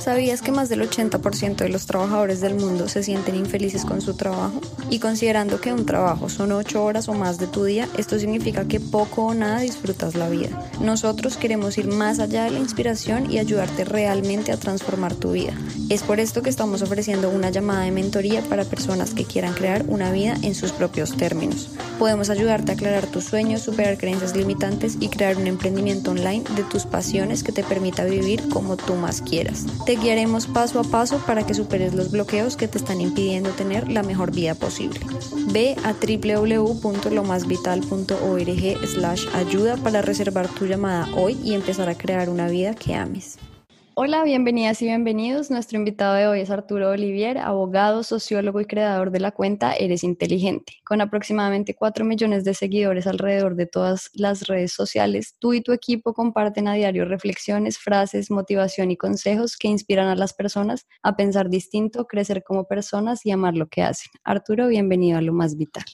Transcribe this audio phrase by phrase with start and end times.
[0.00, 4.14] ¿Sabías que más del 80% de los trabajadores del mundo se sienten infelices con su
[4.14, 4.58] trabajo?
[4.88, 8.66] Y considerando que un trabajo son 8 horas o más de tu día, esto significa
[8.66, 10.48] que poco o nada disfrutas la vida.
[10.80, 15.52] Nosotros queremos ir más allá de la inspiración y ayudarte realmente a transformar tu vida.
[15.90, 19.84] Es por esto que estamos ofreciendo una llamada de mentoría para personas que quieran crear
[19.86, 21.68] una vida en sus propios términos.
[21.98, 26.62] Podemos ayudarte a aclarar tus sueños, superar creencias limitantes y crear un emprendimiento online de
[26.62, 29.66] tus pasiones que te permita vivir como tú más quieras.
[29.90, 33.90] Te guiaremos paso a paso para que superes los bloqueos que te están impidiendo tener
[33.90, 35.00] la mejor vida posible.
[35.50, 42.46] Ve a www.lomasvital.org slash ayuda para reservar tu llamada hoy y empezar a crear una
[42.46, 43.36] vida que ames.
[43.94, 45.50] Hola, bienvenidas y bienvenidos.
[45.50, 50.04] Nuestro invitado de hoy es Arturo Olivier, abogado, sociólogo y creador de la cuenta Eres
[50.04, 50.74] Inteligente.
[50.84, 55.72] Con aproximadamente 4 millones de seguidores alrededor de todas las redes sociales, tú y tu
[55.72, 61.16] equipo comparten a diario reflexiones, frases, motivación y consejos que inspiran a las personas a
[61.16, 64.12] pensar distinto, crecer como personas y amar lo que hacen.
[64.22, 65.84] Arturo, bienvenido a Lo Más Vital.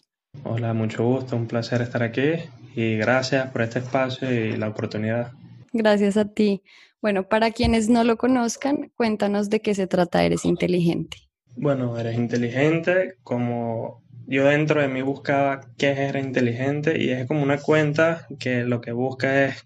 [0.44, 2.34] Hola, mucho gusto, un placer estar aquí
[2.76, 5.32] y gracias por este espacio y la oportunidad.
[5.72, 6.62] Gracias a ti.
[7.02, 11.18] Bueno, para quienes no lo conozcan, cuéntanos de qué se trata Eres Inteligente.
[11.56, 17.26] Bueno, Eres Inteligente, como yo dentro de mí buscaba qué es Eres Inteligente y es
[17.26, 19.64] como una cuenta que lo que busca es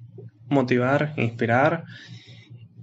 [0.49, 1.85] motivar, inspirar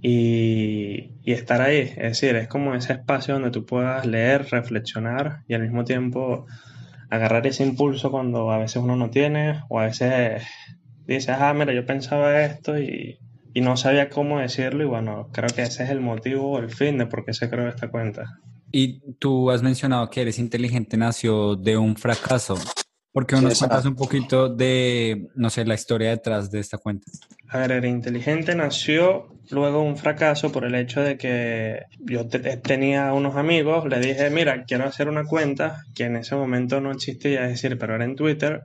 [0.00, 1.80] y, y, estar ahí.
[1.96, 6.46] Es decir, es como ese espacio donde tú puedas leer, reflexionar y al mismo tiempo
[7.10, 10.42] agarrar ese impulso cuando a veces uno no tiene o a veces
[11.06, 13.18] dices, ah, mira, yo pensaba esto y,
[13.58, 16.96] y no sabía cómo decirlo y bueno, creo que ese es el motivo, el fin
[16.96, 18.38] de por qué se creó esta cuenta.
[18.70, 22.56] Y tú has mencionado que eres inteligente, nació de un fracaso.
[23.10, 27.10] ¿Por qué nos cuentas un poquito de, no sé, la historia detrás de esta cuenta?
[27.48, 32.28] A ver, Era Inteligente nació luego de un fracaso por el hecho de que yo
[32.28, 36.92] tenía unos amigos, le dije, mira, quiero hacer una cuenta que en ese momento no
[36.92, 38.62] existía, es decir, pero era en Twitter,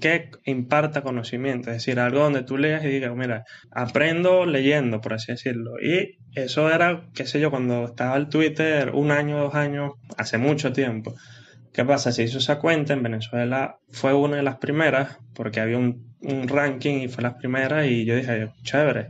[0.00, 5.14] que imparta conocimiento, es decir, algo donde tú leas y digas, mira, aprendo leyendo, por
[5.14, 5.80] así decirlo.
[5.80, 10.38] Y eso era, qué sé yo, cuando estaba el Twitter, un año, dos años, hace
[10.38, 11.14] mucho tiempo.
[11.72, 12.12] ¿Qué pasa?
[12.12, 16.48] Se hizo esa cuenta en Venezuela, fue una de las primeras, porque había un, un
[16.48, 19.08] ranking y fue la primera, y yo dije, chévere.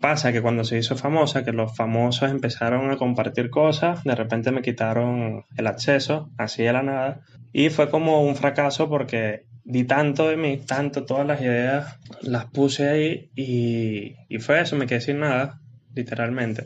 [0.00, 4.50] Pasa que cuando se hizo famosa, que los famosos empezaron a compartir cosas, de repente
[4.50, 7.20] me quitaron el acceso, así de la nada,
[7.52, 12.46] y fue como un fracaso porque di tanto de mí, tanto, todas las ideas las
[12.46, 15.60] puse ahí y, y, fue eso, me quedé sin nada,
[15.94, 16.64] literalmente.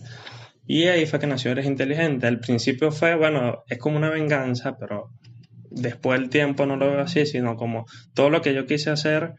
[0.67, 2.27] Y ahí fue que nació Eres Inteligente.
[2.27, 5.11] Al principio fue, bueno, es como una venganza, pero
[5.71, 9.35] después del tiempo no lo veo así, sino como todo lo que yo quise hacer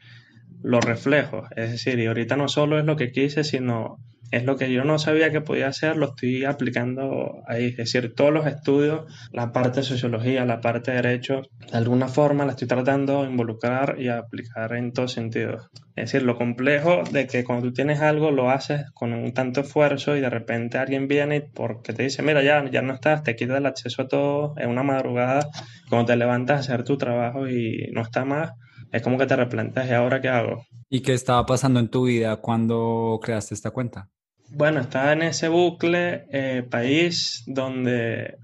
[0.62, 1.44] lo reflejo.
[1.56, 4.00] Es decir, y ahorita no solo es lo que quise, sino
[4.32, 7.68] es lo que yo no sabía que podía hacer, lo estoy aplicando ahí.
[7.68, 12.08] Es decir, todos los estudios, la parte de sociología, la parte de derecho, de alguna
[12.08, 15.70] forma la estoy tratando de involucrar y aplicar en todos sentidos.
[15.96, 19.62] Es decir, lo complejo de que cuando tú tienes algo lo haces con un tanto
[19.62, 23.36] esfuerzo y de repente alguien viene porque te dice, mira, ya, ya no estás, te
[23.36, 25.48] quita el acceso a todo en una madrugada,
[25.90, 28.52] cuando te levantas a hacer tu trabajo y no está más,
[28.92, 30.66] es como que te replanteas, ¿y ahora qué hago?
[30.90, 34.10] ¿Y qué estaba pasando en tu vida cuando creaste esta cuenta?
[34.50, 38.38] Bueno, estaba en ese bucle eh, país donde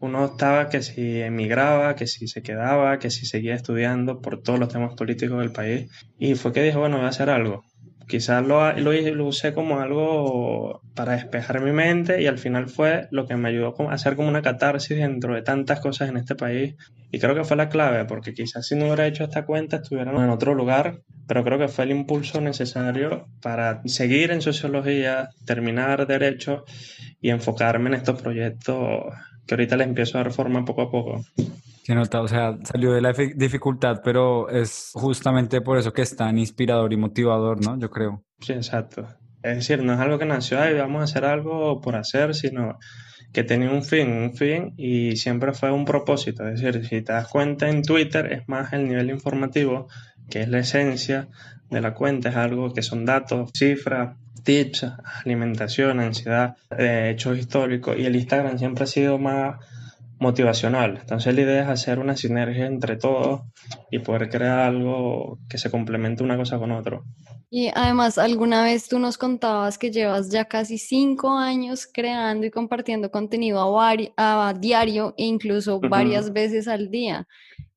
[0.00, 4.58] uno estaba que si emigraba, que si se quedaba, que si seguía estudiando por todos
[4.58, 5.90] los temas políticos del país.
[6.18, 7.64] Y fue que dije, bueno, voy a hacer algo.
[8.08, 13.06] Quizás lo, lo, lo, usé como algo para despejar mi mente y al final fue
[13.10, 16.34] lo que me ayudó a hacer como una catarsis dentro de tantas cosas en este
[16.34, 16.74] país.
[17.12, 20.22] Y creo que fue la clave, porque quizás si no hubiera hecho esta cuenta estuviéramos
[20.22, 26.06] en otro lugar, pero creo que fue el impulso necesario para seguir en sociología, terminar
[26.06, 26.64] derecho
[27.20, 29.04] y enfocarme en estos proyectos
[29.46, 31.24] que ahorita les empiezo a dar forma poco a poco.
[31.88, 36.14] Se nota, o sea, salió de la dificultad, pero es justamente por eso que es
[36.14, 37.78] tan inspirador y motivador, ¿no?
[37.78, 38.22] Yo creo.
[38.40, 39.08] Sí, exacto.
[39.42, 42.78] Es decir, no es algo que nació ahí, vamos a hacer algo por hacer, sino
[43.32, 46.46] que tenía un fin, un fin y siempre fue un propósito.
[46.46, 49.88] Es decir, si te das cuenta en Twitter es más el nivel informativo,
[50.28, 51.28] que es la esencia
[51.70, 54.14] de la cuenta, es algo que son datos, cifras,
[54.44, 54.84] tips,
[55.24, 59.56] alimentación, ansiedad, hechos históricos y el Instagram siempre ha sido más
[60.18, 60.98] motivacional.
[61.00, 63.42] Entonces la idea es hacer una sinergia entre todos
[63.90, 67.04] y poder crear algo que se complemente una cosa con otro.
[67.50, 72.50] Y además, alguna vez tú nos contabas que llevas ya casi cinco años creando y
[72.50, 77.26] compartiendo contenido a, diario e incluso varias veces al día.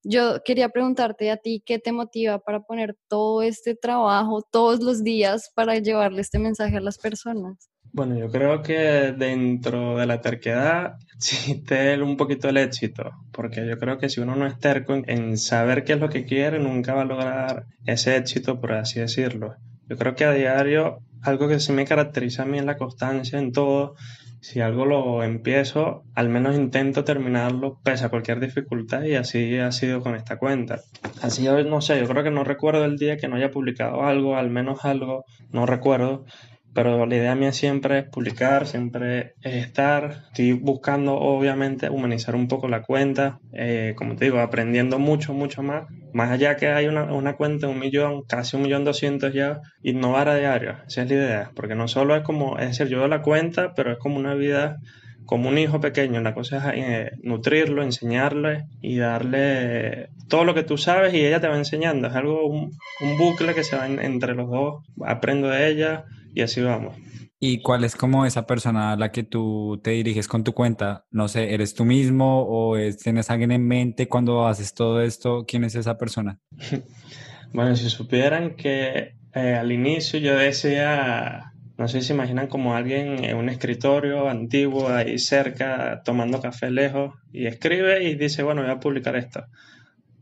[0.04, 5.04] Yo quería preguntarte a ti qué te motiva para poner todo este trabajo todos los
[5.04, 7.71] días para llevarle este mensaje a las personas.
[7.94, 13.78] Bueno, yo creo que dentro de la terquedad existe un poquito el éxito, porque yo
[13.78, 16.94] creo que si uno no es terco en saber qué es lo que quiere, nunca
[16.94, 19.56] va a lograr ese éxito, por así decirlo.
[19.90, 23.38] Yo creo que a diario algo que sí me caracteriza a mí es la constancia
[23.38, 23.96] en todo.
[24.40, 29.72] Si algo lo empiezo, al menos intento terminarlo pese a cualquier dificultad y así ha
[29.72, 30.80] sido con esta cuenta.
[31.22, 34.38] Así, no sé, yo creo que no recuerdo el día que no haya publicado algo,
[34.38, 36.26] al menos algo, no recuerdo,
[36.74, 40.24] pero la idea mía siempre es publicar, siempre es estar.
[40.28, 45.64] Estoy buscando, obviamente, humanizar un poco la cuenta, eh, como te digo, aprendiendo mucho, mucho
[45.64, 45.88] más.
[46.14, 49.60] Más allá que hay una, una cuenta de un millón, casi un millón doscientos ya,
[49.84, 53.00] innovar a diario, esa es la idea, porque no solo es como, es decir, yo
[53.00, 54.78] doy la cuenta, pero es como una vida
[55.26, 56.20] como un hijo pequeño.
[56.20, 61.40] La cosa es eh, nutrirlo, enseñarle y darle todo lo que tú sabes y ella
[61.40, 62.10] te va enseñando.
[62.10, 62.72] Es algo, un,
[63.02, 64.84] un bucle que se va entre los dos.
[65.06, 66.04] Aprendo de ella,
[66.34, 66.96] y así vamos.
[67.44, 71.06] ¿Y cuál es como esa persona a la que tú te diriges con tu cuenta?
[71.10, 75.46] No sé, ¿eres tú mismo o tienes alguien en mente cuando haces todo esto?
[75.48, 76.40] ¿Quién es esa persona?
[77.54, 82.76] bueno, si supieran que eh, al inicio yo decía, no sé si se imaginan como
[82.76, 88.62] alguien en un escritorio antiguo ahí cerca tomando café lejos y escribe y dice, bueno,
[88.62, 89.46] voy a publicar esto.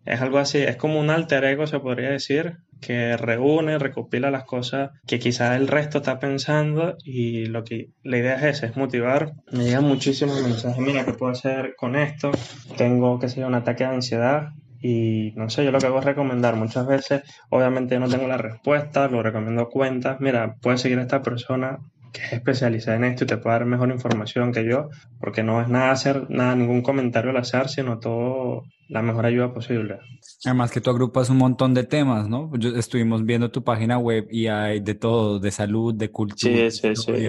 [0.10, 4.44] Es algo así, es como un alter ego, se podría decir, que reúne, recopila las
[4.44, 8.76] cosas que quizás el resto está pensando y lo que la idea es esa, es
[8.76, 9.34] motivar.
[9.52, 12.32] Me llegan muchísimos mensajes, mira, ¿qué puedo hacer con esto?
[12.76, 14.50] Tengo, que sé, un ataque de ansiedad
[14.82, 16.56] y no sé, yo lo que hago es recomendar.
[16.56, 17.22] Muchas veces,
[17.52, 21.78] obviamente no tengo la respuesta, lo recomiendo cuentas, mira, puedes seguir a esta persona
[22.12, 24.90] que es especializada en esto y te puede dar mejor información que yo,
[25.20, 29.54] porque no es nada hacer, nada, ningún comentario al azar, sino todo la mejor ayuda
[29.54, 30.00] posible.
[30.46, 32.52] Además que tú agrupas un montón de temas, ¿no?
[32.76, 36.72] estuvimos viendo tu página web y hay de todo, de salud, de cultura.
[36.72, 37.28] Sí, sí, sí.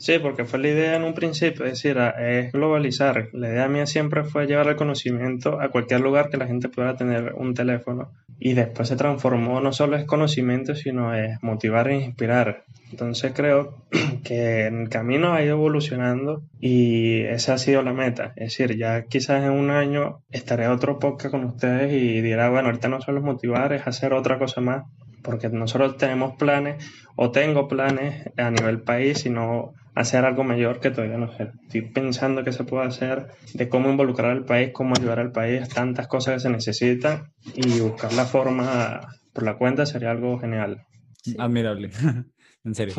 [0.00, 3.28] Sí, porque fue la idea en un principio, es decir, es globalizar.
[3.34, 6.96] La idea mía siempre fue llevar el conocimiento a cualquier lugar que la gente pueda
[6.96, 8.10] tener un teléfono.
[8.38, 12.64] Y después se transformó, no solo es conocimiento, sino es motivar e inspirar.
[12.90, 13.74] Entonces creo
[14.24, 18.32] que el camino ha ido evolucionando y esa ha sido la meta.
[18.36, 22.68] Es decir, ya quizás en un año estaré otro podcast con ustedes y dirá, bueno,
[22.68, 24.84] ahorita no solo es motivar, es hacer otra cosa más.
[25.22, 26.82] Porque nosotros tenemos planes,
[27.14, 31.50] o tengo planes a nivel país, sino hacer algo mayor que todavía no sé.
[31.62, 35.68] Estoy pensando que se puede hacer, de cómo involucrar al país, cómo ayudar al país,
[35.68, 39.00] tantas cosas que se necesitan y buscar la forma
[39.32, 40.86] por la cuenta sería algo genial.
[41.38, 41.90] Admirable,
[42.64, 42.94] en serio.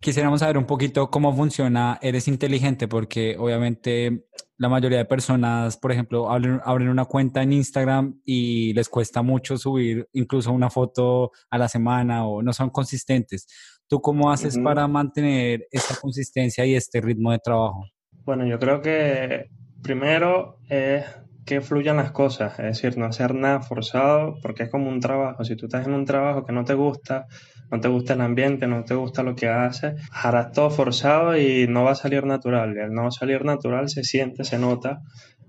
[0.00, 4.26] Quisiéramos saber un poquito cómo funciona Eres Inteligente, porque obviamente
[4.58, 9.22] la mayoría de personas, por ejemplo, abren, abren, una cuenta en Instagram y les cuesta
[9.22, 13.46] mucho subir incluso una foto a la semana o no son consistentes.
[13.92, 17.84] ¿Tú cómo haces para mantener esta consistencia y este ritmo de trabajo?
[18.24, 19.50] Bueno, yo creo que
[19.82, 21.04] primero es
[21.44, 25.44] que fluyan las cosas, es decir, no hacer nada forzado porque es como un trabajo.
[25.44, 27.26] Si tú estás en un trabajo que no te gusta,
[27.70, 31.66] no te gusta el ambiente, no te gusta lo que haces, harás todo forzado y
[31.68, 32.74] no va a salir natural.
[32.78, 35.02] El no salir natural se siente, se nota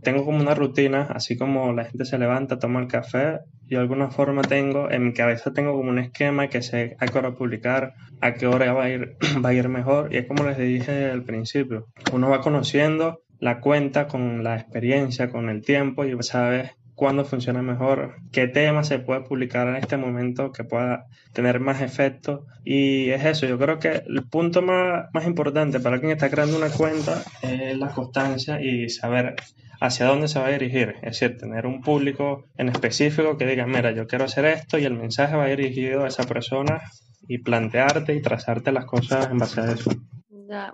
[0.03, 3.83] tengo como una rutina, así como la gente se levanta, toma el café, yo de
[3.83, 7.35] alguna forma tengo, en mi cabeza tengo como un esquema que sé a qué hora
[7.35, 10.57] publicar, a qué hora va a ir, va a ir mejor, y es como les
[10.57, 16.15] dije al principio, uno va conociendo la cuenta con la experiencia, con el tiempo, y
[16.21, 21.59] sabes cuándo funciona mejor, qué tema se puede publicar en este momento que pueda tener
[21.59, 22.45] más efecto.
[22.63, 26.57] Y es eso, yo creo que el punto más, más importante para quien está creando
[26.57, 29.35] una cuenta es la constancia y saber
[29.79, 30.95] hacia dónde se va a dirigir.
[31.01, 34.85] Es decir, tener un público en específico que diga, mira, yo quiero hacer esto y
[34.85, 36.81] el mensaje va dirigido a esa persona
[37.27, 39.91] y plantearte y trazarte las cosas en base a eso.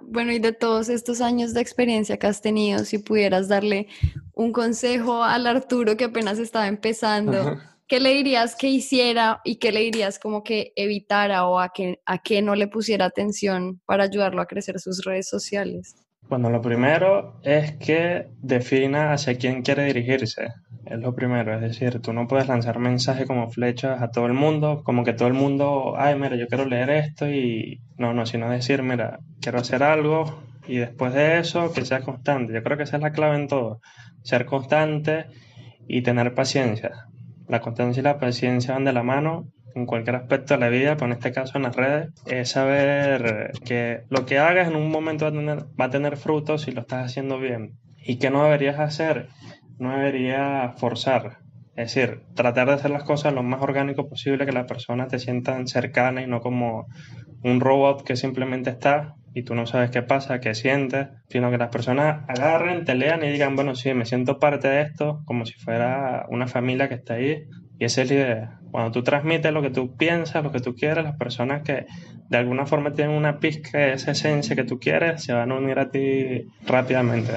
[0.02, 3.88] Bueno, y de todos estos años de experiencia que has tenido, si pudieras darle
[4.34, 7.58] un consejo al Arturo que apenas estaba empezando,
[7.88, 12.02] ¿qué le dirías que hiciera y qué le dirías como que evitara o a que,
[12.06, 15.96] a que no le pusiera atención para ayudarlo a crecer sus redes sociales?
[16.30, 20.50] Bueno, lo primero es que defina hacia quién quiere dirigirse.
[20.86, 24.34] Es lo primero, es decir, tú no puedes lanzar mensajes como flechas a todo el
[24.34, 28.28] mundo, como que todo el mundo, ay, mira, yo quiero leer esto y no, no,
[28.28, 32.54] sino decir, mira, quiero hacer algo y después de eso que sea constante.
[32.54, 33.82] Yo creo que esa es la clave en todo,
[34.22, 35.26] ser constante
[35.88, 37.08] y tener paciencia.
[37.48, 40.96] La constancia y la paciencia van de la mano en cualquier aspecto de la vida,
[40.96, 44.90] pero en este caso en las redes, es saber que lo que hagas en un
[44.90, 47.74] momento va a tener, va frutos si lo estás haciendo bien.
[47.98, 49.28] ¿Y qué no deberías hacer?
[49.78, 51.40] No deberías forzar.
[51.76, 55.20] Es decir, tratar de hacer las cosas lo más orgánico posible, que las personas te
[55.20, 56.88] sientan cercana y no como
[57.44, 61.58] un robot que simplemente está y tú no sabes qué pasa, qué sientes, sino que
[61.58, 65.46] las personas agarren, te lean y digan, bueno, sí, me siento parte de esto, como
[65.46, 67.44] si fuera una familia que está ahí.
[67.80, 68.60] Y esa es la idea.
[68.72, 71.86] Cuando tú transmites lo que tú piensas, lo que tú quieres, las personas que
[72.30, 75.56] de alguna forma tienen una pizca de esa esencia que tú quieres, se van a
[75.56, 77.32] unir a ti rápidamente.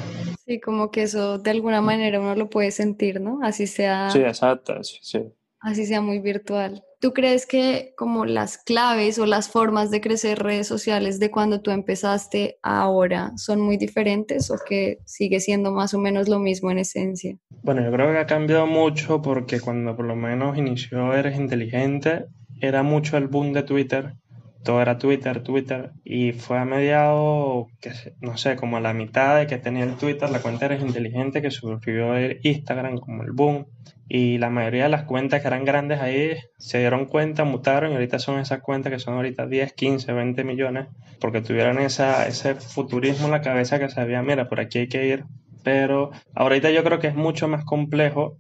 [0.44, 3.38] Sí, como que eso de alguna manera uno lo puede sentir, ¿no?
[3.42, 4.10] Así sea.
[4.10, 4.98] Sí, exacto, sí.
[5.00, 5.32] sí.
[5.60, 6.82] Así sea muy virtual.
[7.02, 11.60] ¿Tú crees que como las claves o las formas de crecer redes sociales de cuando
[11.60, 16.70] tú empezaste ahora son muy diferentes o que sigue siendo más o menos lo mismo
[16.70, 17.36] en esencia?
[17.64, 22.26] Bueno, yo creo que ha cambiado mucho porque cuando por lo menos inició Eres Inteligente,
[22.60, 24.14] era mucho el boom de Twitter.
[24.64, 25.92] Todo era Twitter, Twitter.
[26.04, 27.66] Y fue a mediados,
[28.20, 31.42] no sé, como a la mitad de que tenía el Twitter, la cuenta Eres Inteligente,
[31.42, 33.66] que surgió el Instagram como el boom
[34.14, 37.94] y la mayoría de las cuentas que eran grandes ahí se dieron cuenta, mutaron y
[37.94, 40.88] ahorita son esas cuentas que son ahorita 10, 15, 20 millones,
[41.18, 45.06] porque tuvieron esa, ese futurismo en la cabeza que sabía, mira, por aquí hay que
[45.06, 45.24] ir.
[45.64, 48.36] Pero ahorita yo creo que es mucho más complejo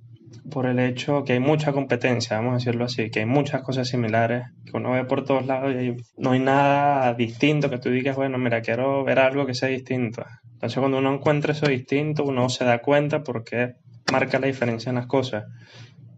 [0.50, 3.88] por el hecho que hay mucha competencia, vamos a decirlo así, que hay muchas cosas
[3.88, 8.16] similares, que uno ve por todos lados y no hay nada distinto que tú digas,
[8.16, 10.24] bueno, mira, quiero ver algo que sea distinto.
[10.52, 13.74] Entonces cuando uno encuentra eso distinto, uno se da cuenta porque
[14.12, 15.44] marca la diferencia en las cosas.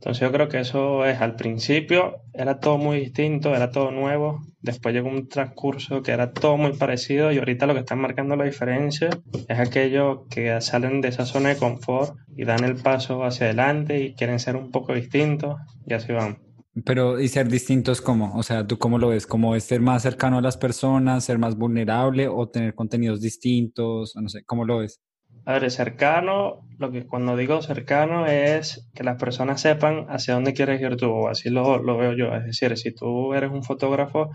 [0.04, 4.42] Entonces yo creo que eso es, al principio era todo muy distinto, era todo nuevo,
[4.60, 8.36] después llegó un transcurso que era todo muy parecido y ahorita lo que está marcando
[8.36, 9.08] la diferencia
[9.48, 13.98] es aquellos que salen de esa zona de confort y dan el paso hacia adelante
[13.98, 15.56] y quieren ser un poco distintos
[15.86, 16.36] y así van.
[16.84, 18.36] Pero, ¿y ser distintos cómo?
[18.36, 19.26] O sea, ¿tú cómo lo ves?
[19.26, 24.14] ¿Cómo es ser más cercano a las personas, ser más vulnerable o tener contenidos distintos?
[24.16, 25.00] No sé, ¿cómo lo ves?
[25.46, 30.54] A ver, cercano, lo que cuando digo cercano es que las personas sepan hacia dónde
[30.54, 32.34] quieres ir tú, así lo, lo veo yo.
[32.34, 34.30] Es decir, si tú eres un fotógrafo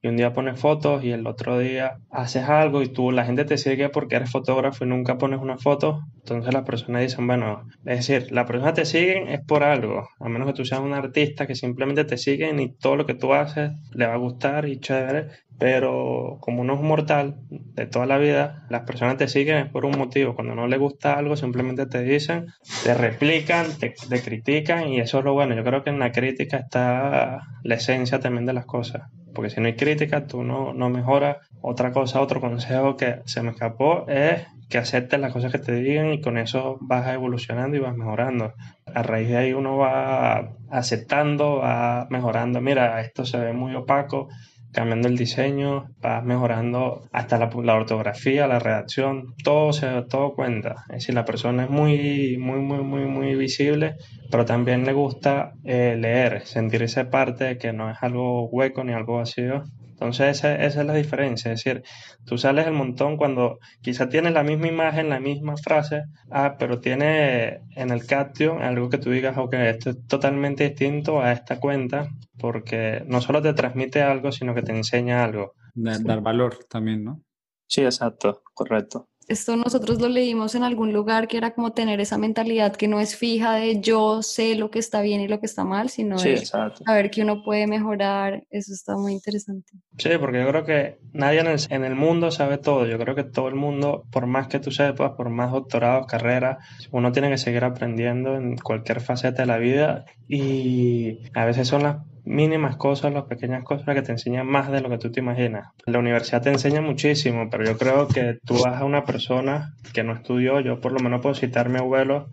[0.00, 3.44] y un día pones fotos y el otro día haces algo y tú la gente
[3.44, 7.64] te sigue porque eres fotógrafo y nunca pones una foto, entonces las personas dicen, bueno,
[7.84, 10.92] es decir, las personas te siguen es por algo, a menos que tú seas un
[10.92, 14.68] artista que simplemente te siguen y todo lo que tú haces le va a gustar
[14.68, 15.28] y chévere,
[15.58, 19.84] pero como uno es mortal de toda la vida, las personas te siguen es por
[19.84, 20.36] un motivo.
[20.36, 22.46] Cuando no les gusta algo, simplemente te dicen,
[22.84, 25.54] te replican, te, critican y eso es lo bueno.
[25.54, 29.10] Yo creo que en la crítica está la esencia también de las cosas.
[29.34, 31.38] Porque si no hay crítica, tú no, no mejoras.
[31.60, 35.72] Otra cosa, otro consejo que se me escapó es que aceptes las cosas que te
[35.72, 38.54] digan y con eso vas evolucionando y vas mejorando.
[38.92, 42.60] A raíz de ahí uno va aceptando, va mejorando.
[42.60, 44.28] Mira, esto se ve muy opaco
[44.72, 50.84] cambiando el diseño, vas mejorando hasta la, ortografía, la redacción, todo se todo cuenta.
[50.88, 53.96] Es decir, la persona es muy, muy, muy, muy, muy visible,
[54.30, 59.16] pero también le gusta eh, leer, sentirse parte que no es algo hueco ni algo
[59.16, 59.64] vacío.
[59.98, 61.82] Entonces esa, esa, es la diferencia, es decir,
[62.24, 66.78] tú sales el montón cuando quizá tienes la misma imagen, la misma frase, ah, pero
[66.78, 71.58] tiene en el caption algo que tú digas, ok, esto es totalmente distinto a esta
[71.58, 75.54] cuenta, porque no solo te transmite algo, sino que te enseña algo.
[75.74, 77.20] Dar valor también, ¿no?
[77.66, 82.16] Sí, exacto, correcto esto nosotros lo leímos en algún lugar que era como tener esa
[82.16, 85.46] mentalidad que no es fija de yo sé lo que está bien y lo que
[85.46, 88.42] está mal, sino de saber que uno puede mejorar.
[88.50, 89.72] Eso está muy interesante.
[89.98, 92.86] Sí, porque yo creo que nadie en el, en el, mundo sabe todo.
[92.86, 96.58] Yo creo que todo el mundo, por más que tú sepas, por más doctorados, carreras,
[96.90, 101.82] uno tiene que seguir aprendiendo en cualquier faceta de la vida y a veces son
[101.82, 105.20] las mínimas cosas, las pequeñas cosas que te enseñan más de lo que tú te
[105.20, 105.70] imaginas.
[105.86, 110.04] La universidad te enseña muchísimo, pero yo creo que tú vas a una persona que
[110.04, 112.28] no estudió, yo por lo menos puedo citar a mi abuelo,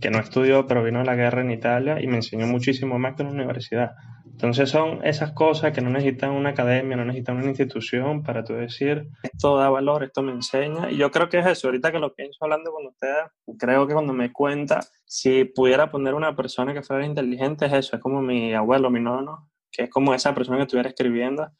[0.00, 3.14] que no estudió, pero vino a la guerra en Italia y me enseñó muchísimo más
[3.14, 3.92] que en la universidad.
[4.38, 8.52] Entonces son esas cosas que no necesitan una academia, no necesitan una institución para tú
[8.52, 10.92] decir, esto da valor, esto me enseña.
[10.92, 13.24] Y yo creo que es eso, ahorita que lo pienso hablando con ustedes,
[13.58, 17.96] creo que cuando me cuenta, si pudiera poner una persona que fuera inteligente, es eso,
[17.96, 21.50] es como mi abuelo, mi nono, que es como esa persona que estuviera escribiendo,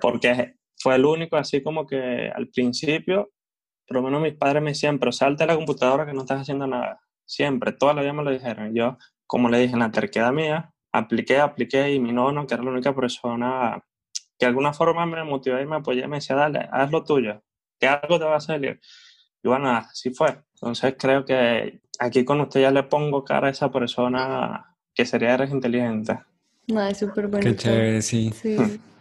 [0.00, 3.28] porque fue el único así como que al principio,
[3.86, 6.40] por lo menos mis padres me decían, pero salte a la computadora que no estás
[6.40, 6.98] haciendo nada.
[7.26, 8.74] Siempre, toda la vida me lo dijeron.
[8.74, 12.62] Yo, como le dije, en la terquedad mía, apliqué, apliqué y mi nono, que era
[12.62, 13.82] la única persona
[14.38, 17.42] que de alguna forma me motivó y me apoyó, me decía, dale, haz lo tuyo.
[17.78, 18.80] que algo te va a salir.
[19.42, 20.42] Y bueno, así fue.
[20.54, 25.34] Entonces creo que aquí con usted ya le pongo cara a esa persona que sería
[25.34, 26.18] eres inteligente.
[26.68, 27.44] No, es súper bueno.
[27.44, 28.32] Qué chévere, sí.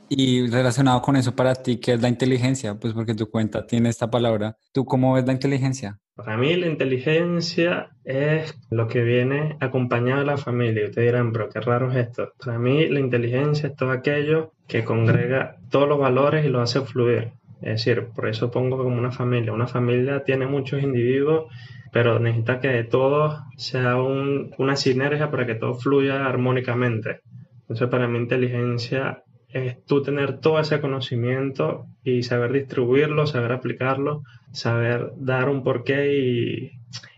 [0.10, 2.76] Y relacionado con eso para ti, ¿qué es la inteligencia?
[2.76, 4.58] Pues porque tu cuenta tiene esta palabra.
[4.74, 6.00] ¿Tú cómo ves la inteligencia?
[6.16, 10.86] Para mí la inteligencia es lo que viene acompañado de la familia.
[10.86, 12.34] Ustedes dirán, pero qué raro es esto.
[12.44, 16.86] Para mí la inteligencia es todo aquello que congrega todos los valores y los hace
[16.86, 17.34] fluir.
[17.62, 19.54] Es decir, por eso pongo como una familia.
[19.54, 21.46] Una familia tiene muchos individuos,
[21.92, 27.22] pero necesita que todo sea una sinergia para que todo fluya armónicamente.
[27.62, 34.24] Entonces, para mí, inteligencia es tú tener todo ese conocimiento y saber distribuirlo, saber aplicarlo,
[34.52, 36.72] saber dar un porqué y,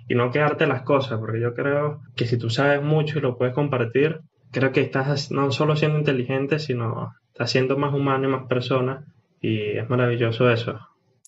[0.07, 3.38] y no quedarte las cosas, porque yo creo que si tú sabes mucho y lo
[3.38, 4.21] puedes compartir,
[4.51, 9.05] creo que estás no solo siendo inteligente, sino estás siendo más humano y más persona
[9.39, 10.79] y es maravilloso eso.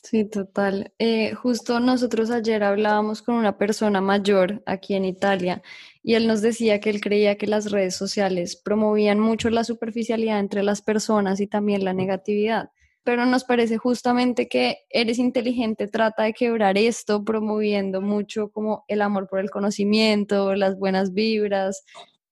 [0.04, 0.92] Sí, total.
[1.00, 5.64] Eh, justo nosotros ayer hablábamos con una persona mayor aquí en Italia
[6.04, 10.40] y él nos decía que él creía que las redes sociales promovían mucho la superficialidad
[10.40, 12.70] entre las personas y también la negatividad.
[13.06, 19.02] Pero nos parece justamente que Eres Inteligente trata de quebrar esto promoviendo mucho como el
[19.02, 21.86] amor por el conocimiento, las buenas vibras,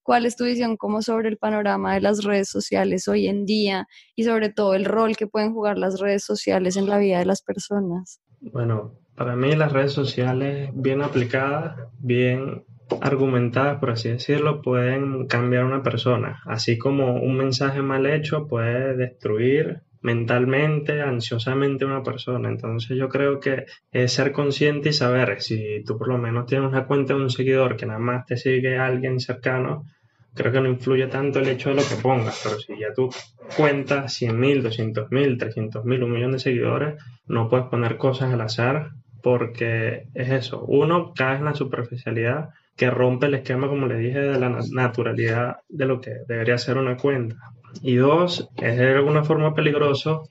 [0.03, 4.23] ¿Cuál es tu visión sobre el panorama de las redes sociales hoy en día y
[4.23, 7.41] sobre todo el rol que pueden jugar las redes sociales en la vida de las
[7.41, 8.21] personas?
[8.39, 12.65] Bueno, para mí las redes sociales bien aplicadas, bien
[12.99, 18.47] argumentadas, por así decirlo, pueden cambiar a una persona, así como un mensaje mal hecho
[18.47, 22.49] puede destruir mentalmente, ansiosamente una persona.
[22.49, 26.69] Entonces yo creo que es ser consciente y saber si tú por lo menos tienes
[26.69, 29.85] una cuenta de un seguidor que nada más te sigue alguien cercano,
[30.33, 33.09] creo que no influye tanto el hecho de lo que pongas, pero si ya tú
[33.57, 36.95] cuentas 100.000, 200.000, 300.000, un millón de seguidores,
[37.27, 38.91] no puedes poner cosas al azar
[39.21, 44.19] porque es eso, uno cae en la superficialidad que rompe el esquema, como le dije,
[44.19, 47.35] de la naturalidad de lo que debería ser una cuenta.
[47.81, 50.23] Y dos, es de alguna forma peligroso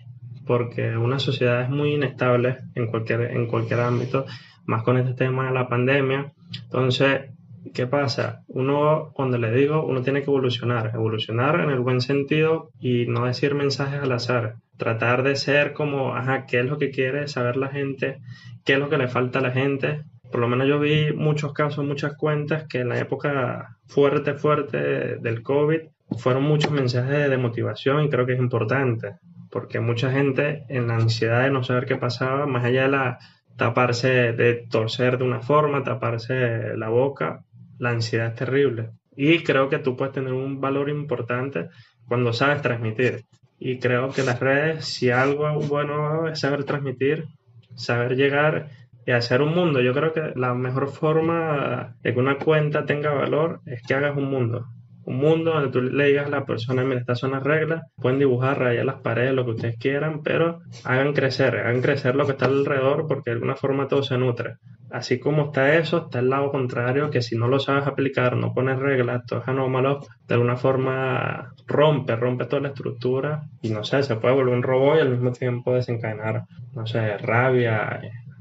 [0.47, 4.25] porque una sociedad es muy inestable en cualquier, en cualquier ámbito,
[4.67, 6.33] más con este tema de la pandemia.
[6.65, 7.31] Entonces,
[7.73, 8.43] ¿qué pasa?
[8.49, 13.27] Uno, cuando le digo, uno tiene que evolucionar, evolucionar en el buen sentido y no
[13.27, 14.57] decir mensajes al azar.
[14.77, 18.19] Tratar de ser como, ajá, ¿qué es lo que quiere saber la gente?
[18.65, 20.03] ¿Qué es lo que le falta a la gente?
[20.33, 25.17] Por lo menos yo vi muchos casos, muchas cuentas que en la época fuerte, fuerte
[25.19, 25.81] del COVID
[26.19, 29.17] fueron muchos mensajes de motivación y creo que es importante,
[29.51, 33.19] porque mucha gente en la ansiedad de no saber qué pasaba, más allá de la
[33.57, 37.45] taparse, de torcer de una forma, taparse la boca,
[37.79, 38.91] la ansiedad es terrible.
[39.17, 41.69] Y creo que tú puedes tener un valor importante
[42.07, 43.25] cuando sabes transmitir.
[43.59, 47.27] Y creo que las redes, si algo bueno es saber transmitir,
[47.75, 48.71] saber llegar
[49.07, 49.81] y hacer un mundo.
[49.81, 54.17] Yo creo que la mejor forma de que una cuenta tenga valor es que hagas
[54.17, 54.67] un mundo
[55.11, 58.19] un mundo donde tú le digas a la persona, mira, estas son las reglas, pueden
[58.19, 62.33] dibujar, rayar las paredes, lo que ustedes quieran, pero hagan crecer, hagan crecer lo que
[62.33, 64.55] está alrededor porque de alguna forma todo se nutre.
[64.91, 68.53] Así como está eso, está el lado contrario, que si no lo sabes aplicar, no
[68.53, 73.85] pones reglas, todo es anómalo, de alguna forma rompe, rompe toda la estructura y no
[73.85, 76.43] sé, se puede volver un robot y al mismo tiempo desencadenar,
[76.75, 78.01] no sé, rabia,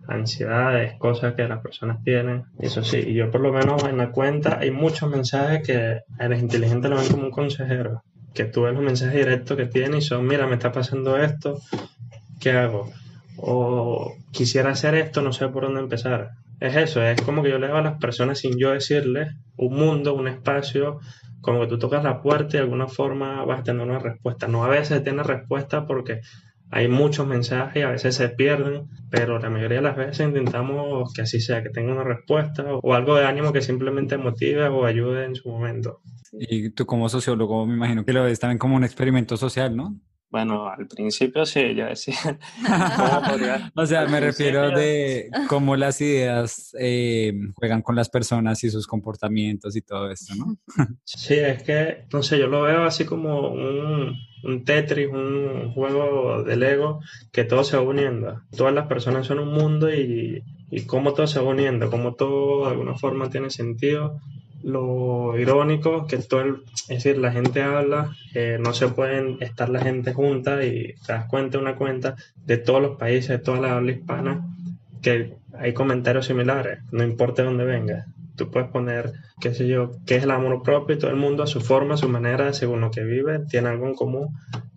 [0.10, 2.46] ansiedades, cosas que las personas tienen.
[2.60, 6.42] Eso sí, y yo por lo menos en la cuenta hay muchos mensajes que eres
[6.42, 10.02] inteligente lo ven como un consejero, que tú ves los mensajes directos que tiene y
[10.02, 11.60] son, mira, me está pasando esto,
[12.40, 12.92] ¿qué hago?
[13.38, 16.32] O quisiera hacer esto, no sé por dónde empezar.
[16.60, 19.76] Es eso, es como que yo le hago a las personas sin yo decirles un
[19.76, 21.00] mundo, un espacio,
[21.42, 24.48] como que tú tocas la puerta y de alguna forma vas a tener una respuesta.
[24.48, 26.20] No a veces tienes respuesta porque
[26.72, 31.24] hay muchos mensajes a veces se pierden, pero la mayoría de las veces intentamos que
[31.24, 35.26] así sea, que tenga una respuesta o algo de ánimo que simplemente motive o ayude
[35.26, 36.02] en su momento.
[36.32, 39.96] Y tú como sociólogo me imagino que lo ves también como un experimento social, ¿no?
[40.32, 42.16] Bueno, al principio sí, yo decía.
[43.76, 48.86] o sea, me refiero de cómo las ideas eh, juegan con las personas y sus
[48.86, 50.58] comportamientos y todo esto, ¿no?
[51.04, 56.44] sí, es que, no sé, yo lo veo así como un, un Tetris, un juego
[56.44, 57.00] de Lego
[57.32, 58.42] que todo se va uniendo.
[58.56, 62.66] Todas las personas son un mundo y, y cómo todo se va uniendo, cómo todo
[62.66, 64.20] de alguna forma tiene sentido
[64.64, 69.82] lo irónico que todo es decir, la gente habla, eh, no se pueden estar la
[69.82, 73.76] gente junta y te das cuenta una cuenta de todos los países, de toda la
[73.76, 74.46] habla hispana,
[75.02, 78.06] que hay comentarios similares, no importa de dónde venga.
[78.36, 81.44] Tú puedes poner, qué sé yo, qué es el amor propio y todo el mundo
[81.44, 84.30] a su forma, a su manera, según lo que vive, tiene algo en común,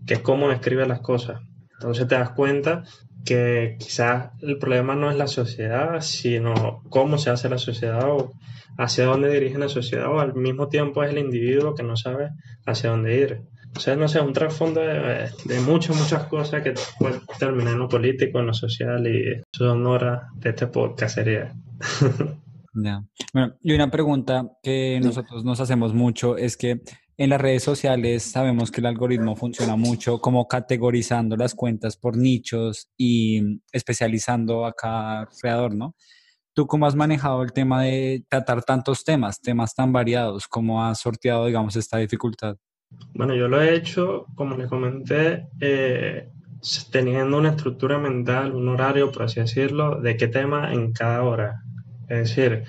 [0.07, 1.41] que es cómo escribe las cosas.
[1.75, 2.85] Entonces te das cuenta
[3.25, 8.33] que quizás el problema no es la sociedad, sino cómo se hace la sociedad o
[8.79, 12.31] hacia dónde dirige la sociedad o al mismo tiempo es el individuo que no sabe
[12.67, 13.43] hacia dónde ir.
[13.75, 17.79] O sea, no sé, un trasfondo de, de muchas, muchas cosas que pueden terminar en
[17.79, 21.55] lo político, en lo social y son horas de este podcast sería.
[22.75, 26.81] Bueno, y una pregunta que nosotros nos hacemos mucho es que
[27.19, 32.17] en las redes sociales sabemos que el algoritmo funciona mucho como categorizando las cuentas por
[32.17, 35.95] nichos y especializando a cada creador, ¿no?
[36.55, 40.47] ¿Tú cómo has manejado el tema de tratar tantos temas, temas tan variados?
[40.49, 42.57] ¿Cómo has sorteado, digamos, esta dificultad?
[43.15, 46.29] Bueno, yo lo he hecho, como les comenté, eh,
[46.91, 51.63] teniendo una estructura mental, un horario, por así decirlo, de qué tema en cada hora.
[52.09, 52.65] Es decir,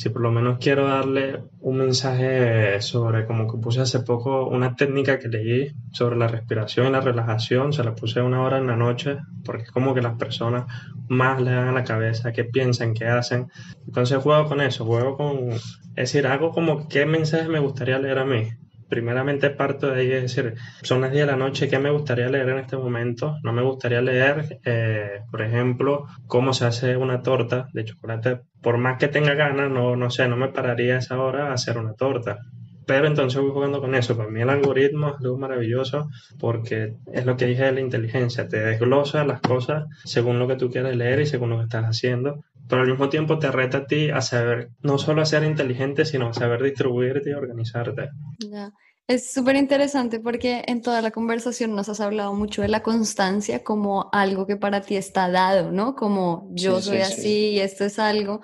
[0.00, 4.74] si por lo menos quiero darle un mensaje sobre, como que puse hace poco, una
[4.74, 8.66] técnica que leí sobre la respiración y la relajación, se la puse una hora en
[8.66, 10.64] la noche, porque es como que las personas
[11.10, 13.48] más le dan a la cabeza qué piensan, qué hacen.
[13.86, 15.60] Entonces juego con eso, juego con, es
[15.94, 18.48] decir, hago como qué mensaje me gustaría leer a mí
[18.90, 22.28] primeramente parto de ahí, es decir, son las 10 de la noche, ¿qué me gustaría
[22.28, 23.36] leer en este momento?
[23.42, 28.40] No me gustaría leer, eh, por ejemplo, cómo se hace una torta de chocolate.
[28.60, 31.54] Por más que tenga ganas, no, no sé, no me pararía a esa hora a
[31.54, 32.40] hacer una torta.
[32.86, 34.16] Pero entonces voy jugando con eso.
[34.16, 36.08] Para mí el algoritmo es algo maravilloso
[36.40, 38.48] porque es lo que dije de la inteligencia.
[38.48, 41.84] Te desglosa las cosas según lo que tú quieres leer y según lo que estás
[41.84, 42.42] haciendo.
[42.70, 46.04] Pero al mismo tiempo te reta a ti a saber, no solo a ser inteligente,
[46.04, 48.08] sino a saber distribuirte y organizarte.
[48.38, 48.70] Ya.
[49.08, 53.64] Es súper interesante porque en toda la conversación nos has hablado mucho de la constancia
[53.64, 55.96] como algo que para ti está dado, ¿no?
[55.96, 58.40] Como yo soy así y esto es algo,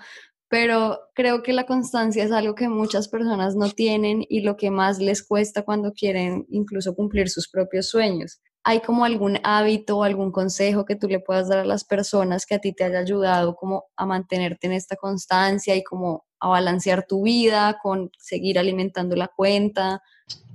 [0.49, 4.73] pero creo que la constancia es algo que muchas personas no tienen y lo que
[4.73, 8.41] más les cuesta cuando quieren incluso cumplir sus propios sueños.
[8.69, 12.47] ¿Hay como algún hábito o algún consejo que tú le puedas dar a las personas
[12.47, 16.49] que a ti te haya ayudado como a mantenerte en esta constancia y como a
[16.49, 20.03] balancear tu vida con seguir alimentando la cuenta?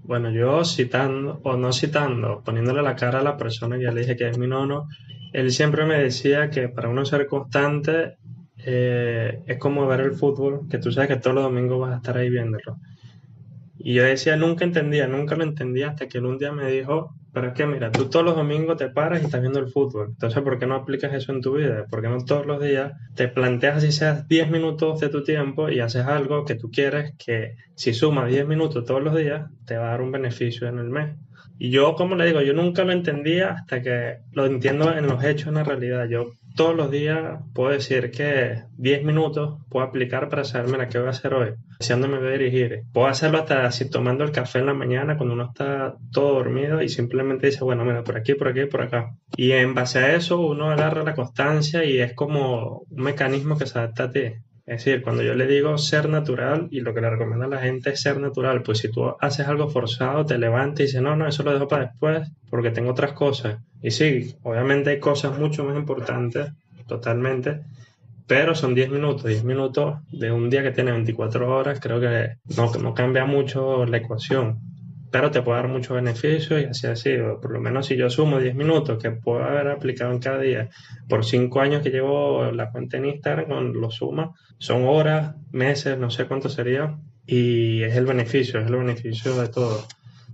[0.03, 4.01] Bueno, yo citando o no citando, poniéndole la cara a la persona que ya le
[4.01, 4.89] dije que es mi nono,
[5.31, 8.17] él siempre me decía que para uno ser constante
[8.57, 11.97] eh, es como ver el fútbol, que tú sabes que todos los domingos vas a
[11.99, 12.75] estar ahí viéndolo.
[13.77, 17.47] Y yo decía, nunca entendía, nunca lo entendía hasta que un día me dijo, pero
[17.47, 20.09] es que mira, tú todos los domingos te paras y estás viendo el fútbol.
[20.09, 21.85] Entonces, ¿por qué no aplicas eso en tu vida?
[21.89, 25.69] ¿Por qué no todos los días te planteas así seas 10 minutos de tu tiempo
[25.69, 29.77] y haces algo que tú quieres que si sumas 10 minutos todos los días, te
[29.77, 31.15] va a dar un beneficio en el mes?
[31.57, 35.23] Y yo, como le digo, yo nunca lo entendía hasta que lo entiendo en los
[35.23, 36.07] hechos, en la realidad.
[36.09, 40.97] Yo todos los días puedo decir que 10 minutos puedo aplicar para saberme la que
[40.97, 42.83] voy a hacer hoy, hacia dónde me voy a dirigir.
[42.93, 46.81] Puedo hacerlo hasta así tomando el café en la mañana cuando uno está todo dormido
[46.81, 49.15] y simplemente dice, bueno, mira, por aquí, por aquí, por acá.
[49.35, 53.67] Y en base a eso uno agarra la constancia y es como un mecanismo que
[53.67, 54.33] se adapta a ti.
[54.71, 57.59] Es decir, cuando yo le digo ser natural y lo que le recomiendo a la
[57.59, 61.13] gente es ser natural, pues si tú haces algo forzado, te levantas y dices, no,
[61.17, 63.59] no, eso lo dejo para después porque tengo otras cosas.
[63.81, 66.53] Y sí, obviamente hay cosas mucho más importantes,
[66.87, 67.59] totalmente,
[68.27, 72.37] pero son 10 minutos, 10 minutos de un día que tiene 24 horas, creo que
[72.55, 74.70] no, no cambia mucho la ecuación
[75.11, 77.39] pero te puede dar mucho beneficio y así sido.
[77.41, 80.69] Por lo menos si yo sumo 10 minutos que puedo haber aplicado en cada día
[81.07, 85.97] por 5 años que llevo la cuenta en Instagram, con lo suma, son horas, meses,
[85.97, 86.97] no sé cuánto sería,
[87.27, 89.85] y es el beneficio, es el beneficio de todo.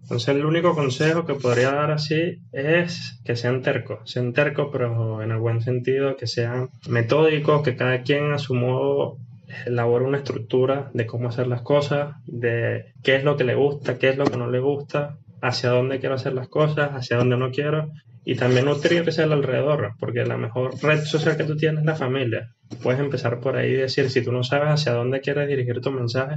[0.03, 5.21] Entonces el único consejo que podría dar así es que sean tercos, sean tercos pero
[5.21, 9.17] en el buen sentido, que sean metódicos, que cada quien a su modo
[9.65, 13.97] elabora una estructura de cómo hacer las cosas, de qué es lo que le gusta,
[13.97, 17.37] qué es lo que no le gusta, hacia dónde quiero hacer las cosas, hacia dónde
[17.37, 17.91] no quiero,
[18.25, 21.95] y también nutrirse el alrededor, porque la mejor red social que tú tienes es la
[21.95, 22.53] familia.
[22.83, 25.91] Puedes empezar por ahí y decir, si tú no sabes hacia dónde quieres dirigir tu
[25.91, 26.35] mensaje,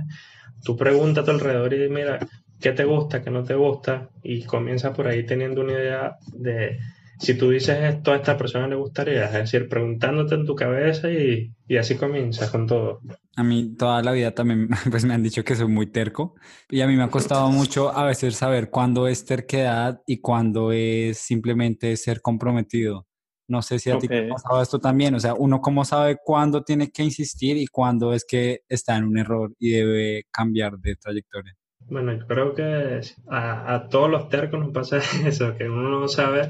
[0.63, 2.21] tú pregunta a tu alrededor y mira,
[2.61, 4.09] ¿qué te gusta, qué no te gusta?
[4.23, 6.79] Y comienza por ahí teniendo una idea de
[7.21, 11.11] si tú dices esto a esta persona le gustaría, es decir, preguntándote en tu cabeza
[11.11, 13.01] y, y, así comienzas con todo.
[13.37, 16.35] A mí toda la vida también pues me han dicho que soy muy terco
[16.71, 20.73] y a mí me ha costado mucho a veces saber cuándo es terquedad y cuándo
[20.73, 23.07] es simplemente ser comprometido.
[23.49, 26.17] No sé si a ti te ha pasado esto también, o sea, uno cómo sabe
[26.25, 30.79] cuándo tiene que insistir y cuándo es que está en un error y debe cambiar
[30.79, 31.55] de trayectoria.
[31.81, 36.09] Bueno, yo creo que a, a todos los tercos nos pasa eso, que uno no
[36.09, 36.49] sabe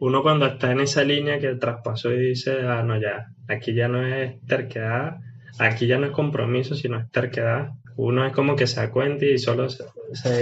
[0.00, 3.86] uno cuando está en esa línea que traspasó y dice, ah, no, ya, aquí ya
[3.86, 5.18] no es terquedad,
[5.58, 7.72] aquí ya no es compromiso, sino es terquedad.
[7.96, 9.84] Uno es como que se da cuenta y solo se,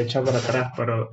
[0.00, 1.10] echa para atrás, pero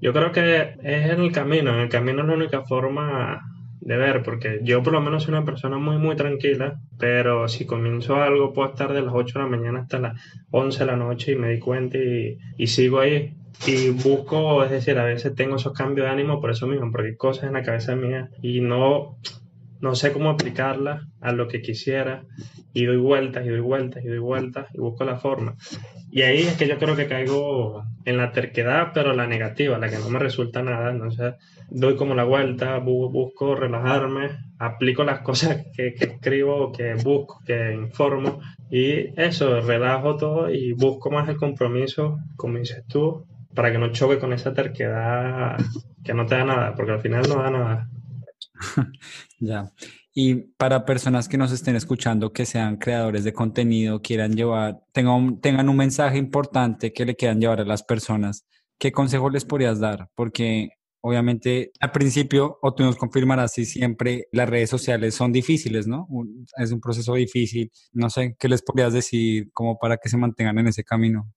[0.00, 3.42] yo creo que es en el camino, en el camino es la única forma
[3.84, 7.66] de ver, porque yo por lo menos soy una persona muy, muy tranquila, pero si
[7.66, 10.20] comienzo algo puedo estar de las 8 de la mañana hasta las
[10.50, 13.34] 11 de la noche y me di cuenta y, y sigo ahí.
[13.66, 17.08] Y busco, es decir, a veces tengo esos cambios de ánimo por eso mismo, porque
[17.08, 19.18] hay cosas en la cabeza mía y no,
[19.80, 22.24] no sé cómo aplicarlas a lo que quisiera
[22.72, 25.56] y doy vueltas y doy vueltas y doy vueltas y busco la forma.
[26.10, 29.90] Y ahí es que yo creo que caigo en la terquedad, pero la negativa, la
[29.90, 30.90] que no me resulta nada.
[30.90, 31.34] Entonces
[31.70, 37.72] doy como la vuelta, busco relajarme, aplico las cosas que, que escribo, que busco, que
[37.72, 43.78] informo y eso, relajo todo y busco más el compromiso, como dices tú, para que
[43.78, 45.56] no choque con esa terquedad
[46.02, 47.90] que no te da nada, porque al final no da nada.
[49.38, 49.70] ya.
[50.16, 55.40] Y para personas que nos estén escuchando, que sean creadores de contenido, quieran llevar, tengan,
[55.40, 58.46] tengan un mensaje importante que le quieran llevar a las personas,
[58.78, 60.08] ¿qué consejo les podrías dar?
[60.14, 60.68] Porque
[61.06, 66.08] obviamente al principio, o tú nos confirmarás si siempre las redes sociales son difíciles, ¿no?
[66.56, 67.70] Es un proceso difícil.
[67.92, 71.30] No sé, ¿qué les podrías decir como para que se mantengan en ese camino?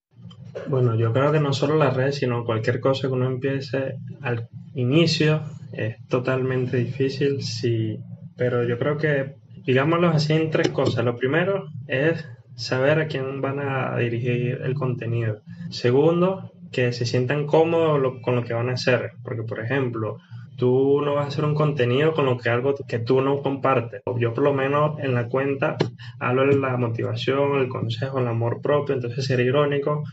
[0.69, 4.47] Bueno, yo creo que no solo las redes, sino cualquier cosa que uno empiece al
[4.73, 5.41] inicio
[5.73, 7.99] es totalmente difícil, sí,
[8.37, 11.03] pero yo creo que, digámoslo así, en tres cosas.
[11.03, 12.25] Lo primero es
[12.55, 15.41] saber a quién van a dirigir el contenido.
[15.71, 20.17] Segundo, que se sientan cómodos con lo que van a hacer, porque por ejemplo,
[20.57, 24.01] tú no vas a hacer un contenido con lo que algo que tú no compartes.
[24.17, 25.77] Yo por lo menos en la cuenta
[26.19, 30.03] hablo de la motivación, el consejo, el amor propio, entonces sería irónico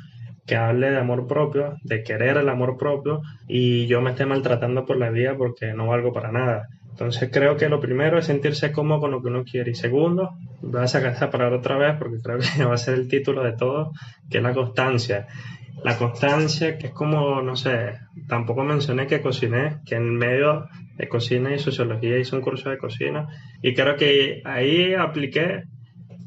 [0.46, 4.84] que hable de amor propio, de querer el amor propio y yo me esté maltratando
[4.84, 6.68] por la vida porque no valgo para nada.
[6.90, 10.36] Entonces creo que lo primero es sentirse cómodo con lo que uno quiere y segundo,
[10.60, 13.42] voy a sacar esa palabra otra vez porque creo que va a ser el título
[13.42, 13.92] de todo,
[14.30, 15.26] que es la constancia.
[15.82, 21.08] La constancia, que es como, no sé, tampoco mencioné que cociné, que en medio de
[21.08, 23.28] cocina y sociología hice un curso de cocina
[23.60, 25.64] y creo que ahí apliqué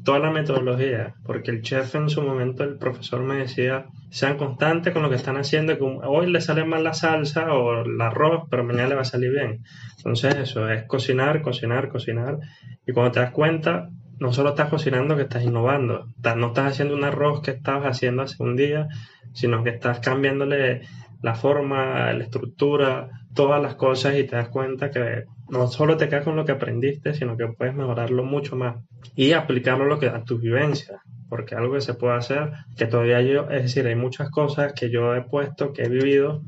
[0.04, 4.94] toda la metodología, porque el chef en su momento, el profesor me decía, sean constantes
[4.94, 8.44] con lo que están haciendo, que hoy le sale mal la salsa o el arroz,
[8.50, 9.64] pero mañana le va a salir bien.
[9.98, 12.38] Entonces eso es cocinar, cocinar, cocinar.
[12.86, 16.06] Y cuando te das cuenta, no solo estás cocinando, que estás innovando.
[16.36, 18.88] No estás haciendo un arroz que estabas haciendo hace un día,
[19.32, 20.82] sino que estás cambiándole
[21.22, 26.08] la forma, la estructura, todas las cosas y te das cuenta que no solo te
[26.08, 28.76] quedas con lo que aprendiste, sino que puedes mejorarlo mucho más
[29.16, 32.86] y aplicarlo a, lo que, a tu vivencia, porque algo que se puede hacer, que
[32.86, 36.42] todavía yo, es decir, hay muchas cosas que yo he puesto, que he vivido,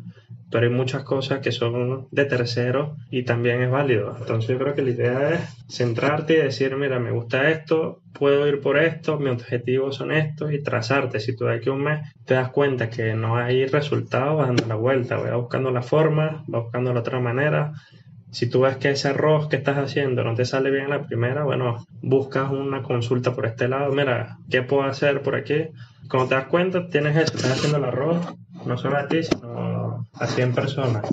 [0.50, 4.16] pero hay muchas cosas que son de terceros y también es válido.
[4.18, 8.46] Entonces yo creo que la idea es centrarte y decir, mira, me gusta esto, puedo
[8.48, 11.20] ir por esto, mis objetivos son estos y trazarte.
[11.20, 14.66] Si tú de aquí un mes te das cuenta que no hay resultados, vas dando
[14.66, 17.72] la vuelta, vas buscando la forma, vas buscando la otra manera.
[18.32, 21.42] Si tú ves que ese arroz que estás haciendo no te sale bien la primera,
[21.42, 23.92] bueno, buscas una consulta por este lado.
[23.92, 25.68] Mira, ¿qué puedo hacer por aquí?
[26.08, 28.18] Cuando te das cuenta, tienes eso, estás haciendo el arroz,
[28.66, 29.79] no solo a ti, sino
[30.14, 31.06] a 100 personas.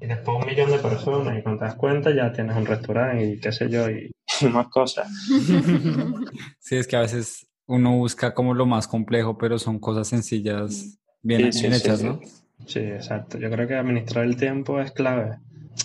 [0.00, 3.24] Y después un millón de personas, y cuando te das cuenta ya tienes un restaurante
[3.24, 4.10] y qué sé yo, y,
[4.52, 5.08] más cosas.
[6.58, 10.98] Sí, es que a veces uno busca como lo más complejo, pero son cosas sencillas,
[11.22, 12.20] bien, hechas, ¿no?
[12.66, 13.38] Sí, exacto.
[13.38, 15.38] Yo creo que administrar el tiempo es clave.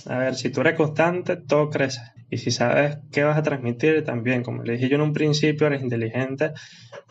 [0.07, 2.01] A ver, si tú eres constante, todo crece.
[2.31, 5.67] Y si sabes qué vas a transmitir, también, como le dije yo en un principio,
[5.67, 6.51] eres inteligente,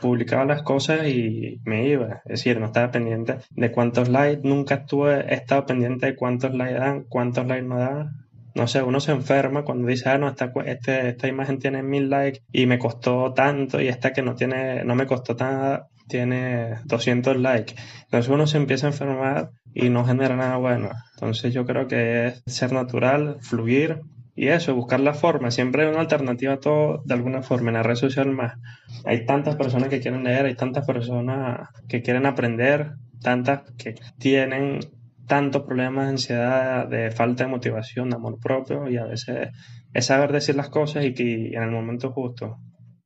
[0.00, 2.22] publicaba las cosas y me iba.
[2.24, 6.54] Es decir, no estaba pendiente de cuántos likes, nunca estuve, he estado pendiente de cuántos
[6.54, 8.28] likes dan, cuántos likes no dan.
[8.54, 12.10] No sé, uno se enferma cuando dice, ah, no, esta, este, esta imagen tiene mil
[12.10, 16.76] likes y me costó tanto y esta que no tiene, no me costó nada, tiene
[16.84, 17.74] 200 likes.
[18.04, 20.90] Entonces uno se empieza a enfermar y no genera nada bueno.
[21.14, 24.00] Entonces yo creo que es ser natural, fluir
[24.34, 25.50] y eso, buscar la forma.
[25.50, 27.70] Siempre hay una alternativa a todo de alguna forma.
[27.70, 28.58] En la red social más.
[29.04, 34.80] Hay tantas personas que quieren leer, hay tantas personas que quieren aprender, tantas que tienen
[35.26, 39.50] tantos problemas de ansiedad, de falta de motivación, de amor propio y a veces
[39.92, 42.58] es saber decir las cosas y que en el momento justo.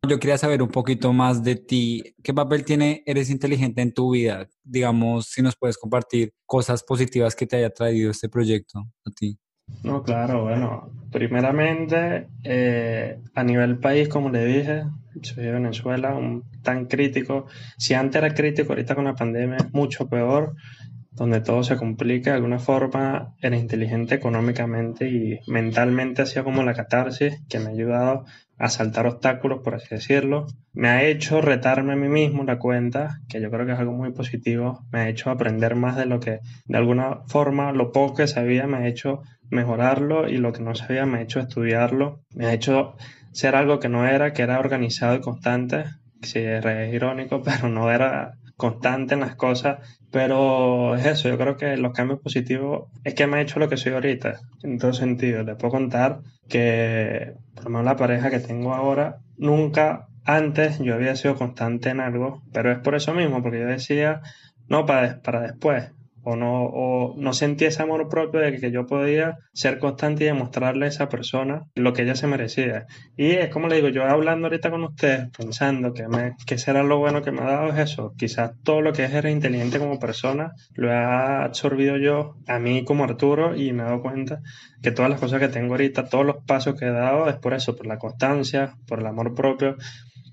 [0.08, 2.02] Yo quería saber un poquito más de ti.
[2.24, 4.48] ¿Qué papel tiene Eres Inteligente en tu vida?
[4.64, 9.38] Digamos, si nos puedes compartir cosas positivas que te haya traído este proyecto a ti.
[9.84, 14.82] No, claro, bueno, primeramente eh, a nivel país, como le dije,
[15.22, 17.46] soy de Venezuela, un, tan crítico.
[17.78, 20.56] Si antes era crítico, ahorita con la pandemia es mucho peor,
[21.12, 26.74] donde todo se complica de alguna forma, eres inteligente económicamente y mentalmente, hacía como la
[26.74, 28.24] catarsis, que me ha ayudado
[28.62, 30.46] a saltar obstáculos, por así decirlo.
[30.72, 33.92] Me ha hecho retarme a mí mismo la cuenta, que yo creo que es algo
[33.92, 34.84] muy positivo.
[34.92, 38.68] Me ha hecho aprender más de lo que, de alguna forma, lo poco que sabía,
[38.68, 42.52] me ha hecho mejorarlo y lo que no sabía me ha hecho estudiarlo, me ha
[42.52, 42.94] hecho
[43.32, 45.86] ser algo que no era, que era organizado y constante.
[46.22, 49.78] Sí, es irónico, pero no era constante en las cosas.
[50.12, 53.68] Pero es eso, yo creo que los cambios positivos es que me ha hecho lo
[53.68, 55.42] que soy ahorita, en todo sentido.
[55.42, 60.94] Les puedo contar que, por lo menos la pareja que tengo ahora, nunca antes yo
[60.94, 64.20] había sido constante en algo, pero es por eso mismo, porque yo decía,
[64.68, 65.90] no, para, para después,
[66.22, 70.26] o no, o no sentí ese amor propio de que yo podía ser constante y
[70.28, 72.86] demostrarle a esa persona lo que ella se merecía.
[73.16, 76.82] Y es como le digo, yo hablando ahorita con ustedes, pensando que, me, que será
[76.82, 78.14] lo bueno que me ha dado es eso.
[78.16, 82.84] Quizás todo lo que es ser inteligente como persona lo he absorbido yo a mí
[82.84, 84.40] como Arturo y me he dado cuenta
[84.82, 87.54] que todas las cosas que tengo ahorita, todos los pasos que he dado es por
[87.54, 89.76] eso, por la constancia, por el amor propio,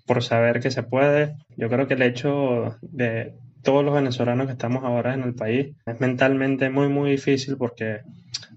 [0.05, 1.35] por saber que se puede.
[1.55, 5.75] Yo creo que el hecho de todos los venezolanos que estamos ahora en el país.
[5.85, 8.01] Es mentalmente muy, muy difícil porque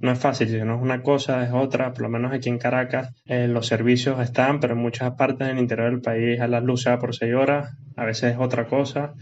[0.00, 1.92] no es fácil, si no es una cosa, es otra.
[1.92, 5.58] Por lo menos aquí en Caracas eh, los servicios están, pero en muchas partes del
[5.58, 9.14] interior del país a las luces por seis horas, a veces es otra cosa.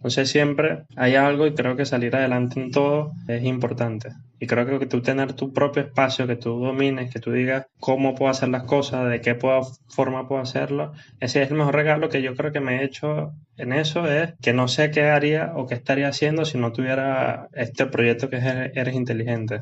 [0.00, 4.08] Entonces siempre hay algo y creo que salir adelante en todo es importante.
[4.38, 8.14] Y creo que tú tener tu propio espacio, que tú domines, que tú digas cómo
[8.14, 12.22] puedo hacer las cosas, de qué forma puedo hacerlo, ese es el mejor regalo que
[12.22, 15.66] yo creo que me he hecho en eso, es que no sé qué haría o
[15.66, 19.60] qué estaría haciendo si no tuviera este proyecto que es Eres Inteligente.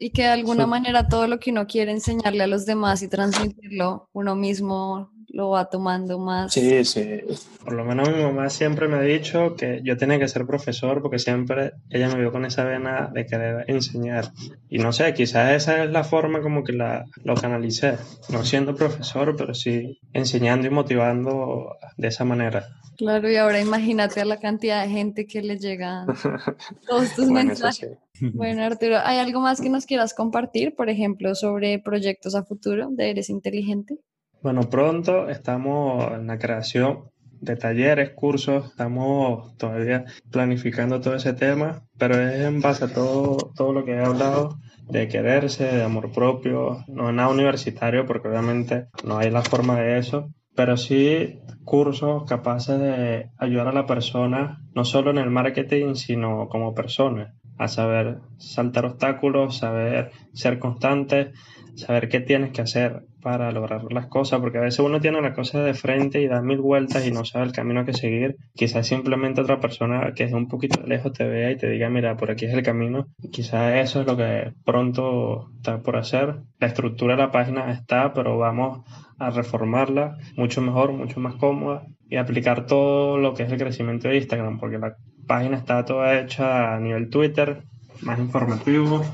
[0.00, 3.08] Y que de alguna manera todo lo que uno quiere enseñarle a los demás y
[3.08, 6.52] transmitirlo uno mismo lo va tomando más.
[6.52, 7.20] Sí, sí.
[7.64, 11.02] Por lo menos mi mamá siempre me ha dicho que yo tenía que ser profesor
[11.02, 14.32] porque siempre ella me vio con esa vena de querer enseñar.
[14.68, 17.96] Y no sé, quizás esa es la forma como que la, lo canalicé.
[18.30, 22.66] No siendo profesor, pero sí enseñando y motivando de esa manera.
[22.96, 26.04] Claro, y ahora imagínate a la cantidad de gente que le llega
[26.88, 27.96] todos tus mensajes.
[28.20, 32.88] Bueno, Arturo, ¿hay algo más que nos quieras compartir, por ejemplo, sobre proyectos a futuro
[32.90, 34.00] de Eres Inteligente?
[34.40, 41.82] Bueno, pronto estamos en la creación de talleres, cursos, estamos todavía planificando todo ese tema,
[41.98, 46.12] pero es en base a todo, todo lo que he hablado de quererse, de amor
[46.12, 51.40] propio, no es nada universitario porque obviamente no hay la forma de eso, pero sí
[51.64, 57.34] cursos capaces de ayudar a la persona, no solo en el marketing, sino como persona,
[57.58, 61.32] a saber saltar obstáculos, saber ser constante,
[61.74, 65.34] saber qué tienes que hacer para lograr las cosas, porque a veces uno tiene la
[65.34, 68.36] cosa de frente y da mil vueltas y no sabe el camino que seguir.
[68.54, 72.16] Quizás simplemente otra persona que es un poquito lejos te vea y te diga, mira,
[72.16, 73.08] por aquí es el camino.
[73.32, 76.36] Quizás eso es lo que pronto está por hacer.
[76.60, 78.84] La estructura de la página está, pero vamos
[79.18, 84.08] a reformarla mucho mejor, mucho más cómoda y aplicar todo lo que es el crecimiento
[84.08, 84.96] de Instagram, porque la
[85.28, 87.62] página está toda hecha a nivel Twitter,
[88.02, 89.04] más informativo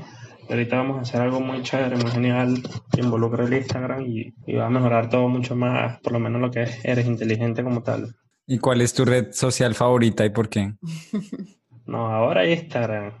[0.49, 4.67] ahorita vamos a hacer algo muy chévere, muy genial, que involucra el Instagram y, va
[4.67, 8.15] a mejorar todo mucho más, por lo menos lo que es, eres inteligente como tal.
[8.47, 10.73] ¿Y cuál es tu red social favorita y por qué?
[11.85, 13.13] no, ahora Instagram.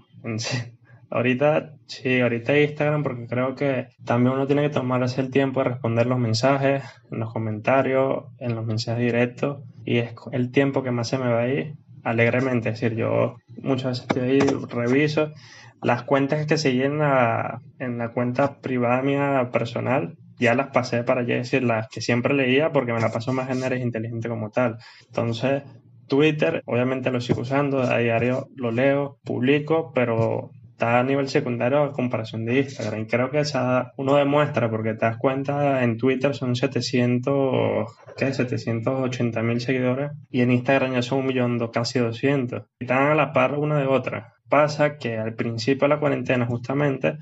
[1.09, 5.69] Ahorita, sí, ahorita Instagram porque creo que también uno tiene que tomarse el tiempo de
[5.69, 10.91] responder los mensajes, en los comentarios, en los mensajes directos y es el tiempo que
[10.91, 11.75] más se me va a ir
[12.05, 12.69] alegremente.
[12.69, 14.39] Es decir, yo muchas veces estoy ahí,
[14.69, 15.33] reviso
[15.81, 21.35] las cuentas que se en la cuenta privada mía personal, ya las pasé para ya
[21.35, 24.77] decir las que siempre leía porque me la paso más en Eres Inteligente como tal.
[25.07, 25.63] Entonces,
[26.07, 31.83] Twitter, obviamente lo sigo usando, a diario lo leo, publico, pero está a nivel secundario
[31.83, 33.05] a comparación de Instagram.
[33.05, 38.33] Creo que esa uno demuestra, porque te das cuenta, en Twitter son 700, ¿qué?
[38.33, 42.63] 780 mil seguidores y en Instagram ya son un millón, casi 200.
[42.79, 44.33] Y están a la par una de otra.
[44.49, 47.17] Pasa que al principio de la cuarentena, justamente,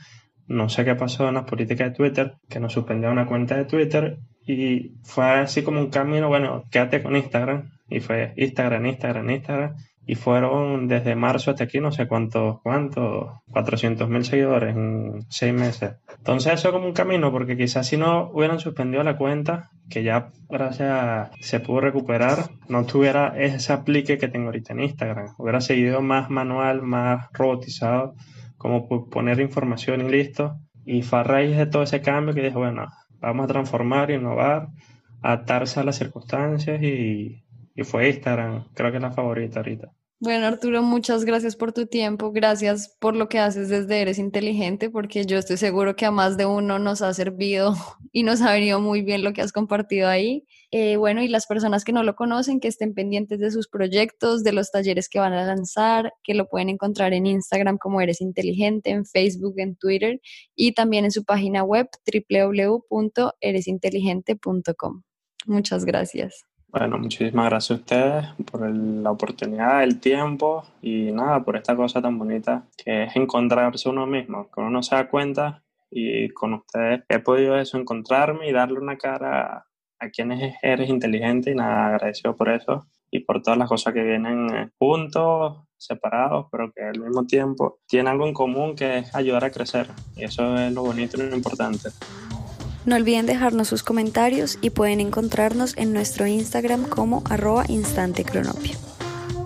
[0.48, 3.66] no sé qué pasó en las políticas de Twitter, que nos suspendió una cuenta de
[3.66, 7.70] Twitter y fue así como un camino, bueno, quédate con Instagram.
[7.88, 9.76] Y fue Instagram, Instagram, Instagram.
[10.06, 15.54] Y fueron desde marzo hasta aquí, no sé cuántos, cuántos, 400 mil seguidores en seis
[15.54, 15.96] meses.
[16.18, 20.32] Entonces eso como un camino, porque quizás si no hubieran suspendido la cuenta, que ya
[20.50, 25.36] gracias se pudo recuperar, no tuviera ese aplique que tengo ahorita en Instagram.
[25.38, 28.16] Hubiera seguido más manual, más robotizado,
[28.58, 30.58] como poner información y listo.
[30.86, 32.88] Y fue a raíz de todo ese cambio que dije, bueno,
[33.22, 34.68] vamos a transformar, innovar,
[35.22, 37.44] adaptarse a las circunstancias y,
[37.76, 39.94] y fue Instagram, creo que es la favorita ahorita.
[40.24, 44.90] Bueno, Arturo, muchas gracias por tu tiempo, gracias por lo que haces desde Eres Inteligente,
[44.90, 47.74] porque yo estoy seguro que a más de uno nos ha servido
[48.14, 50.46] y nos ha venido muy bien lo que has compartido ahí.
[50.72, 54.46] Eh, bueno, y las personas que no lo conocen, que estén pendientes de sus proyectos,
[54.46, 58.22] de los talleres que van a lanzar, que lo pueden encontrar en Instagram como Eres
[58.22, 60.22] Inteligente, en Facebook, en Twitter
[60.56, 65.04] y también en su página web www.eresinteligente.com.
[65.48, 66.46] Muchas gracias.
[66.74, 72.02] Bueno, muchísimas gracias a ustedes por la oportunidad, el tiempo y nada, por esta cosa
[72.02, 75.62] tan bonita que es encontrarse uno mismo, que uno no se da cuenta
[75.92, 79.68] y con ustedes he podido eso, encontrarme y darle una cara
[80.00, 84.02] a quienes eres inteligente y nada, agradecido por eso y por todas las cosas que
[84.02, 89.14] vienen eh, juntos, separados, pero que al mismo tiempo tienen algo en común que es
[89.14, 91.90] ayudar a crecer y eso es lo bonito y lo importante.
[92.86, 98.93] No olviden dejarnos sus comentarios y pueden encontrarnos en nuestro Instagram como arroba instantecronopio.